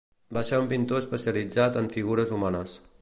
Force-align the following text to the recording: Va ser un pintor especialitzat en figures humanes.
Va 0.37 0.41
ser 0.47 0.61
un 0.61 0.69
pintor 0.71 1.01
especialitzat 1.03 1.77
en 1.83 1.91
figures 1.97 2.35
humanes. 2.39 2.79